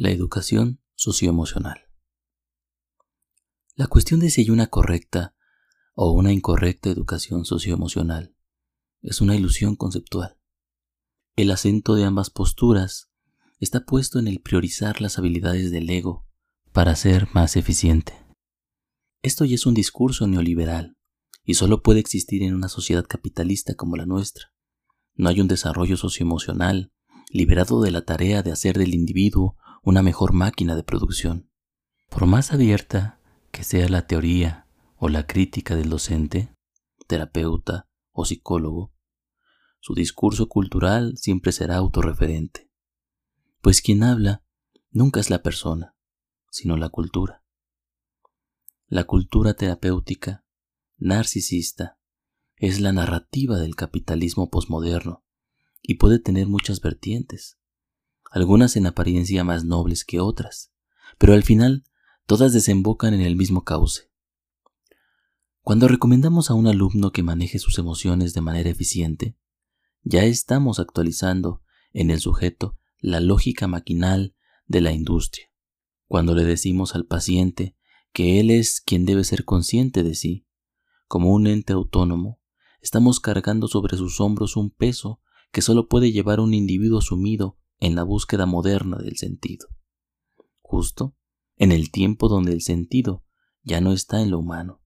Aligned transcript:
La 0.00 0.10
educación 0.10 0.80
socioemocional. 0.94 1.88
La 3.74 3.88
cuestión 3.88 4.20
de 4.20 4.30
si 4.30 4.42
hay 4.42 4.50
una 4.50 4.68
correcta 4.68 5.34
o 5.96 6.12
una 6.12 6.32
incorrecta 6.32 6.88
educación 6.88 7.44
socioemocional 7.44 8.32
es 9.02 9.20
una 9.20 9.34
ilusión 9.34 9.74
conceptual. 9.74 10.38
El 11.34 11.50
acento 11.50 11.96
de 11.96 12.04
ambas 12.04 12.30
posturas 12.30 13.10
está 13.58 13.84
puesto 13.84 14.20
en 14.20 14.28
el 14.28 14.40
priorizar 14.40 15.00
las 15.00 15.18
habilidades 15.18 15.72
del 15.72 15.90
ego 15.90 16.28
para 16.72 16.94
ser 16.94 17.26
más 17.34 17.56
eficiente. 17.56 18.12
Esto 19.22 19.44
ya 19.44 19.56
es 19.56 19.66
un 19.66 19.74
discurso 19.74 20.28
neoliberal 20.28 20.96
y 21.42 21.54
solo 21.54 21.82
puede 21.82 21.98
existir 21.98 22.44
en 22.44 22.54
una 22.54 22.68
sociedad 22.68 23.04
capitalista 23.04 23.74
como 23.74 23.96
la 23.96 24.06
nuestra. 24.06 24.52
No 25.16 25.28
hay 25.28 25.40
un 25.40 25.48
desarrollo 25.48 25.96
socioemocional 25.96 26.92
liberado 27.30 27.82
de 27.82 27.90
la 27.90 28.02
tarea 28.02 28.44
de 28.44 28.52
hacer 28.52 28.78
del 28.78 28.94
individuo 28.94 29.56
una 29.88 30.02
mejor 30.02 30.34
máquina 30.34 30.76
de 30.76 30.82
producción. 30.82 31.50
Por 32.10 32.26
más 32.26 32.52
abierta 32.52 33.22
que 33.50 33.64
sea 33.64 33.88
la 33.88 34.06
teoría 34.06 34.66
o 34.98 35.08
la 35.08 35.26
crítica 35.26 35.76
del 35.76 35.88
docente, 35.88 36.54
terapeuta 37.06 37.88
o 38.12 38.26
psicólogo, 38.26 38.92
su 39.80 39.94
discurso 39.94 40.46
cultural 40.46 41.16
siempre 41.16 41.52
será 41.52 41.76
autorreferente, 41.76 42.70
pues 43.62 43.80
quien 43.80 44.02
habla 44.02 44.44
nunca 44.90 45.20
es 45.20 45.30
la 45.30 45.42
persona, 45.42 45.96
sino 46.50 46.76
la 46.76 46.90
cultura. 46.90 47.42
La 48.88 49.04
cultura 49.04 49.54
terapéutica, 49.54 50.44
narcisista, 50.98 51.98
es 52.56 52.82
la 52.82 52.92
narrativa 52.92 53.56
del 53.56 53.74
capitalismo 53.74 54.50
posmoderno 54.50 55.24
y 55.80 55.94
puede 55.94 56.18
tener 56.18 56.46
muchas 56.46 56.82
vertientes, 56.82 57.58
algunas 58.30 58.76
en 58.76 58.86
apariencia 58.86 59.44
más 59.44 59.64
nobles 59.64 60.04
que 60.04 60.20
otras, 60.20 60.72
pero 61.18 61.32
al 61.32 61.42
final 61.42 61.84
todas 62.26 62.52
desembocan 62.52 63.14
en 63.14 63.20
el 63.20 63.36
mismo 63.36 63.64
cauce. 63.64 64.10
Cuando 65.62 65.88
recomendamos 65.88 66.50
a 66.50 66.54
un 66.54 66.66
alumno 66.66 67.12
que 67.12 67.22
maneje 67.22 67.58
sus 67.58 67.78
emociones 67.78 68.32
de 68.34 68.40
manera 68.40 68.70
eficiente, 68.70 69.36
ya 70.02 70.24
estamos 70.24 70.78
actualizando 70.78 71.62
en 71.92 72.10
el 72.10 72.20
sujeto 72.20 72.78
la 73.00 73.20
lógica 73.20 73.68
maquinal 73.68 74.34
de 74.66 74.80
la 74.80 74.92
industria. 74.92 75.50
Cuando 76.06 76.34
le 76.34 76.44
decimos 76.44 76.94
al 76.94 77.06
paciente 77.06 77.76
que 78.12 78.40
él 78.40 78.50
es 78.50 78.80
quien 78.80 79.04
debe 79.04 79.24
ser 79.24 79.44
consciente 79.44 80.02
de 80.02 80.14
sí, 80.14 80.46
como 81.06 81.32
un 81.32 81.46
ente 81.46 81.72
autónomo, 81.72 82.40
estamos 82.80 83.20
cargando 83.20 83.68
sobre 83.68 83.96
sus 83.96 84.20
hombros 84.20 84.56
un 84.56 84.70
peso 84.70 85.20
que 85.52 85.62
solo 85.62 85.88
puede 85.88 86.12
llevar 86.12 86.40
un 86.40 86.54
individuo 86.54 87.00
sumido 87.00 87.58
en 87.80 87.94
la 87.94 88.02
búsqueda 88.02 88.46
moderna 88.46 88.98
del 88.98 89.16
sentido. 89.16 89.68
Justo 90.60 91.16
en 91.56 91.72
el 91.72 91.90
tiempo 91.90 92.28
donde 92.28 92.52
el 92.52 92.62
sentido 92.62 93.24
ya 93.62 93.80
no 93.80 93.92
está 93.92 94.20
en 94.22 94.30
lo 94.30 94.38
humano. 94.38 94.82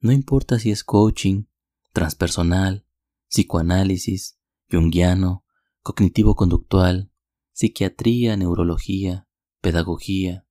No 0.00 0.12
importa 0.12 0.58
si 0.58 0.70
es 0.70 0.84
coaching, 0.84 1.44
transpersonal, 1.92 2.86
psicoanálisis, 3.28 4.38
junguiano, 4.70 5.44
cognitivo-conductual, 5.82 7.10
psiquiatría, 7.52 8.36
neurología, 8.36 9.28
pedagogía. 9.60 10.46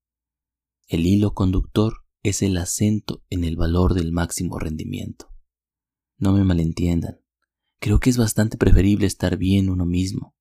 El 0.87 1.05
hilo 1.05 1.33
conductor 1.33 2.05
es 2.23 2.41
el 2.41 2.57
acento 2.57 3.23
en 3.29 3.43
el 3.43 3.55
valor 3.55 3.93
del 3.93 4.11
máximo 4.11 4.59
rendimiento. 4.59 5.33
No 6.17 6.33
me 6.33 6.43
malentiendan, 6.43 7.21
creo 7.79 7.99
que 7.99 8.09
es 8.09 8.17
bastante 8.17 8.57
preferible 8.57 9.05
estar 9.05 9.37
bien 9.37 9.69
uno 9.69 9.85
mismo, 9.85 10.35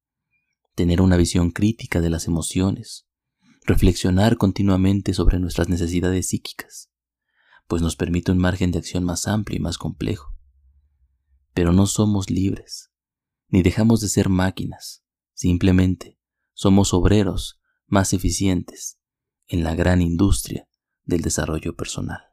tener 0.77 1.01
una 1.01 1.17
visión 1.17 1.51
crítica 1.51 2.03
de 2.03 2.11
las 2.11 2.27
emociones, 2.27 3.09
reflexionar 3.63 4.37
continuamente 4.37 5.15
sobre 5.15 5.41
nuestras 5.41 5.71
necesidades 5.71 6.29
psíquicas, 6.29 6.93
pues 7.67 7.81
nos 7.81 7.97
permite 7.97 8.31
un 8.31 8.39
margen 8.39 8.71
de 8.71 8.79
acción 8.79 9.03
más 9.03 9.27
amplio 9.27 9.57
y 9.57 9.61
más 9.63 9.79
complejo. 9.79 10.36
Pero 11.55 11.73
no 11.73 11.86
somos 11.86 12.29
libres, 12.29 12.92
ni 13.48 13.63
dejamos 13.63 14.03
de 14.03 14.09
ser 14.09 14.29
máquinas, 14.29 15.03
simplemente 15.33 16.20
somos 16.53 16.92
obreros 16.92 17.59
más 17.86 18.13
eficientes 18.13 18.98
en 19.48 19.65
la 19.65 19.75
gran 19.75 20.03
industria 20.03 20.69
del 21.05 21.23
desarrollo 21.23 21.75
personal. 21.75 22.26